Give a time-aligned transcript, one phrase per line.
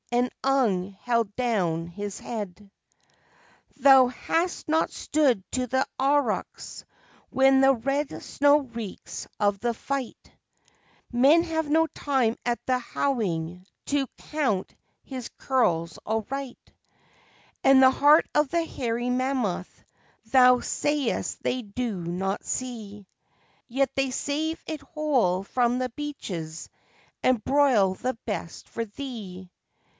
[0.11, 2.69] And Ung held down his head.
[3.77, 6.83] "Thou hast not stood to the aurochs
[7.29, 10.31] when the red snow reeks of the fight;
[11.13, 16.73] Men have no time at the houghing to count his curls aright:
[17.63, 19.83] And the heart of the hairy mammoth
[20.31, 23.07] thou sayest they do not see,
[23.67, 26.69] Yet they save it whole from the beaches
[27.21, 29.49] and broil the best for thee.